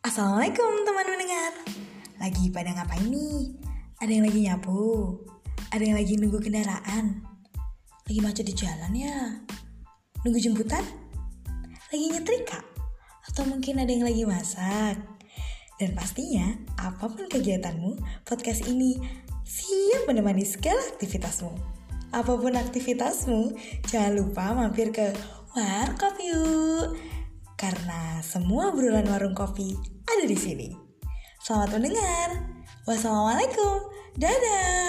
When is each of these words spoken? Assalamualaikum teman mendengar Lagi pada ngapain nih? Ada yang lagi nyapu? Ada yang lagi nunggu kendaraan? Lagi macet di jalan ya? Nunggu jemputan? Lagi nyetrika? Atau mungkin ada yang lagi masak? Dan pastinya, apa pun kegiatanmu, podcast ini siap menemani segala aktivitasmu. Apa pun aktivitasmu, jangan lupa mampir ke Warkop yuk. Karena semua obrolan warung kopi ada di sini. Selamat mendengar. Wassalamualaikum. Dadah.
Assalamualaikum 0.00 0.88
teman 0.88 1.12
mendengar 1.12 1.52
Lagi 2.16 2.48
pada 2.48 2.72
ngapain 2.72 3.04
nih? 3.04 3.52
Ada 4.00 4.08
yang 4.08 4.24
lagi 4.24 4.40
nyapu? 4.48 4.80
Ada 5.68 5.82
yang 5.84 5.96
lagi 6.00 6.16
nunggu 6.16 6.40
kendaraan? 6.40 7.20
Lagi 8.08 8.20
macet 8.24 8.48
di 8.48 8.56
jalan 8.56 8.96
ya? 8.96 9.44
Nunggu 10.24 10.40
jemputan? 10.40 10.80
Lagi 11.92 12.16
nyetrika? 12.16 12.64
Atau 13.28 13.44
mungkin 13.44 13.76
ada 13.76 13.92
yang 13.92 14.08
lagi 14.08 14.24
masak? 14.24 14.96
Dan 15.76 15.92
pastinya, 15.92 16.48
apa 16.80 17.04
pun 17.04 17.28
kegiatanmu, 17.28 18.00
podcast 18.24 18.64
ini 18.72 18.96
siap 19.44 20.08
menemani 20.08 20.48
segala 20.48 20.80
aktivitasmu. 20.96 21.52
Apa 22.16 22.40
pun 22.40 22.56
aktivitasmu, 22.56 23.52
jangan 23.84 24.16
lupa 24.16 24.56
mampir 24.56 24.96
ke 24.96 25.12
Warkop 25.52 26.16
yuk. 26.24 26.69
Karena 27.60 28.24
semua 28.24 28.72
obrolan 28.72 29.04
warung 29.04 29.36
kopi 29.36 29.76
ada 30.08 30.24
di 30.24 30.32
sini. 30.32 30.72
Selamat 31.44 31.76
mendengar. 31.76 32.28
Wassalamualaikum. 32.88 33.84
Dadah. 34.16 34.79